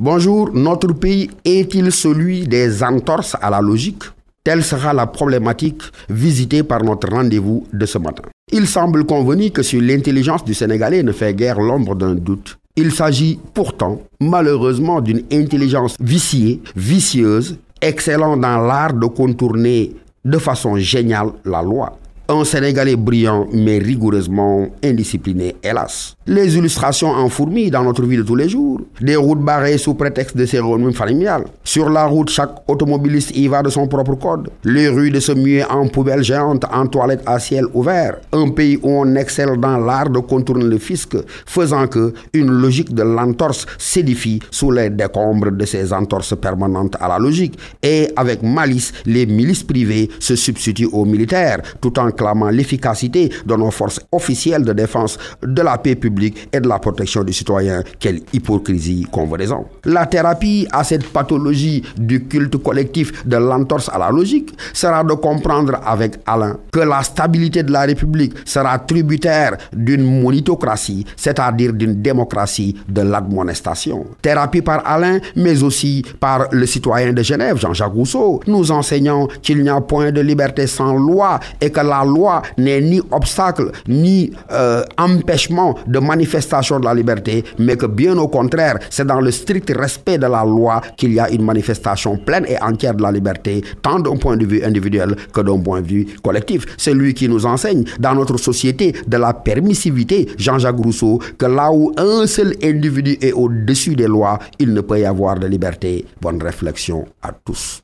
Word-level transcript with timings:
Bonjour, 0.00 0.50
notre 0.52 0.92
pays 0.92 1.30
est-il 1.44 1.92
celui 1.92 2.48
des 2.48 2.82
entorses 2.82 3.36
à 3.40 3.48
la 3.48 3.60
logique? 3.60 4.02
Telle 4.42 4.64
sera 4.64 4.92
la 4.92 5.06
problématique 5.06 5.82
visitée 6.10 6.64
par 6.64 6.82
notre 6.82 7.08
rendez-vous 7.10 7.68
de 7.72 7.86
ce 7.86 7.98
matin. 7.98 8.24
Il 8.50 8.66
semble 8.66 9.04
convenu 9.06 9.52
que 9.52 9.62
sur 9.62 9.80
l'intelligence 9.80 10.44
du 10.44 10.52
Sénégalais 10.52 11.04
ne 11.04 11.12
fait 11.12 11.32
guère 11.32 11.60
l'ombre 11.60 11.94
d'un 11.94 12.16
doute. 12.16 12.58
Il 12.74 12.90
s'agit 12.90 13.38
pourtant, 13.54 14.02
malheureusement, 14.20 15.00
d'une 15.00 15.22
intelligence 15.32 15.94
viciée, 16.00 16.60
vicieuse, 16.74 17.56
excellant 17.80 18.36
dans 18.36 18.58
l'art 18.58 18.94
de 18.94 19.06
contourner 19.06 19.94
de 20.24 20.38
façon 20.38 20.76
géniale 20.76 21.28
la 21.44 21.62
loi. 21.62 21.96
Un 22.26 22.42
Sénégalais 22.42 22.96
brillant 22.96 23.46
mais 23.52 23.76
rigoureusement 23.78 24.68
indiscipliné, 24.82 25.56
hélas. 25.62 26.16
Les 26.26 26.56
illustrations 26.56 27.10
en 27.10 27.28
fourmis 27.28 27.70
dans 27.70 27.84
notre 27.84 28.02
vie 28.06 28.16
de 28.16 28.22
tous 28.22 28.34
les 28.34 28.48
jours. 28.48 28.80
Des 28.98 29.14
routes 29.16 29.40
barrées 29.42 29.76
sous 29.76 29.92
prétexte 29.92 30.34
de 30.34 30.46
cérémonie 30.46 30.94
familiale. 30.94 31.44
Sur 31.62 31.90
la 31.90 32.06
route, 32.06 32.30
chaque 32.30 32.62
automobiliste 32.66 33.36
y 33.36 33.46
va 33.46 33.62
de 33.62 33.68
son 33.68 33.86
propre 33.88 34.14
code. 34.14 34.48
Les 34.64 34.88
rues 34.88 35.10
de 35.10 35.20
se 35.20 35.32
muer 35.32 35.64
en 35.64 35.86
poubelles 35.88 36.22
géantes, 36.24 36.64
en 36.72 36.86
toilettes 36.86 37.22
à 37.26 37.38
ciel 37.38 37.66
ouvert. 37.74 38.16
Un 38.32 38.48
pays 38.48 38.78
où 38.82 38.88
on 38.90 39.14
excelle 39.16 39.60
dans 39.60 39.76
l'art 39.76 40.08
de 40.08 40.20
contourner 40.20 40.64
le 40.64 40.78
fisc, 40.78 41.14
faisant 41.44 41.86
que 41.88 42.14
une 42.32 42.50
logique 42.50 42.94
de 42.94 43.02
l'entorse 43.02 43.66
s'édifie 43.76 44.40
sous 44.50 44.70
les 44.70 44.88
décombres 44.88 45.50
de 45.52 45.64
ces 45.66 45.92
entorses 45.92 46.34
permanentes 46.40 46.96
à 46.98 47.08
la 47.08 47.18
logique. 47.18 47.58
Et 47.82 48.08
avec 48.16 48.42
malice, 48.42 48.94
les 49.04 49.26
milices 49.26 49.62
privées 49.62 50.08
se 50.20 50.36
substituent 50.36 50.88
aux 50.90 51.04
militaires, 51.04 51.60
tout 51.82 51.98
en 51.98 52.13
clamant 52.16 52.50
l'efficacité 52.50 53.30
de 53.44 53.54
nos 53.54 53.70
forces 53.70 54.00
officielles 54.12 54.64
de 54.64 54.72
défense 54.72 55.18
de 55.42 55.62
la 55.62 55.78
paix 55.78 55.94
publique 55.94 56.48
et 56.52 56.60
de 56.60 56.68
la 56.68 56.78
protection 56.78 57.22
des 57.24 57.32
citoyens. 57.32 57.82
Quelle 57.98 58.20
hypocrisie 58.32 59.06
convenaison. 59.10 59.66
La 59.84 60.06
thérapie 60.06 60.66
à 60.72 60.84
cette 60.84 61.06
pathologie 61.06 61.82
du 61.96 62.24
culte 62.26 62.56
collectif 62.62 63.26
de 63.26 63.36
l'entorse 63.36 63.90
à 63.92 63.98
la 63.98 64.10
logique 64.10 64.52
sera 64.72 65.04
de 65.04 65.14
comprendre 65.14 65.78
avec 65.84 66.14
Alain 66.26 66.56
que 66.72 66.80
la 66.80 67.02
stabilité 67.02 67.62
de 67.62 67.72
la 67.72 67.82
République 67.82 68.34
sera 68.44 68.78
tributaire 68.78 69.56
d'une 69.72 70.22
monitocratie, 70.22 71.04
c'est-à-dire 71.16 71.72
d'une 71.72 72.00
démocratie 72.00 72.76
de 72.88 73.02
l'admonestation. 73.02 74.06
Thérapie 74.22 74.62
par 74.62 74.86
Alain, 74.86 75.18
mais 75.36 75.62
aussi 75.62 76.04
par 76.20 76.48
le 76.50 76.66
citoyen 76.66 77.12
de 77.12 77.22
Genève, 77.22 77.58
Jean-Jacques 77.58 77.92
Rousseau, 77.92 78.40
nous 78.46 78.70
enseignant 78.70 79.28
qu'il 79.42 79.62
n'y 79.62 79.68
a 79.68 79.80
point 79.80 80.12
de 80.12 80.20
liberté 80.20 80.66
sans 80.66 80.94
loi 80.94 81.40
et 81.60 81.70
que 81.70 81.80
loi 82.04 82.42
n'est 82.58 82.80
ni 82.80 83.00
obstacle 83.10 83.70
ni 83.88 84.32
euh, 84.52 84.82
empêchement 84.98 85.74
de 85.86 85.98
manifestation 85.98 86.80
de 86.80 86.84
la 86.84 86.94
liberté, 86.94 87.44
mais 87.58 87.76
que 87.76 87.86
bien 87.86 88.16
au 88.18 88.28
contraire, 88.28 88.78
c'est 88.90 89.06
dans 89.06 89.20
le 89.20 89.30
strict 89.30 89.72
respect 89.76 90.18
de 90.18 90.26
la 90.26 90.44
loi 90.44 90.80
qu'il 90.96 91.12
y 91.14 91.20
a 91.20 91.30
une 91.30 91.44
manifestation 91.44 92.16
pleine 92.16 92.46
et 92.48 92.60
entière 92.62 92.94
de 92.94 93.02
la 93.02 93.12
liberté, 93.12 93.62
tant 93.82 93.98
d'un 93.98 94.16
point 94.16 94.36
de 94.36 94.46
vue 94.46 94.62
individuel 94.64 95.16
que 95.32 95.40
d'un 95.40 95.58
point 95.58 95.80
de 95.80 95.86
vue 95.86 96.06
collectif. 96.22 96.64
C'est 96.76 96.94
lui 96.94 97.14
qui 97.14 97.28
nous 97.28 97.46
enseigne 97.46 97.84
dans 97.98 98.14
notre 98.14 98.36
société 98.38 98.94
de 99.06 99.16
la 99.16 99.32
permissivité, 99.32 100.28
Jean-Jacques 100.38 100.78
Rousseau, 100.78 101.20
que 101.38 101.46
là 101.46 101.70
où 101.72 101.92
un 101.96 102.26
seul 102.26 102.54
individu 102.62 103.16
est 103.20 103.32
au-dessus 103.32 103.94
des 103.96 104.06
lois, 104.06 104.38
il 104.58 104.72
ne 104.72 104.80
peut 104.80 105.00
y 105.00 105.04
avoir 105.04 105.38
de 105.38 105.46
liberté. 105.46 106.04
Bonne 106.20 106.42
réflexion 106.42 107.04
à 107.22 107.32
tous. 107.32 107.80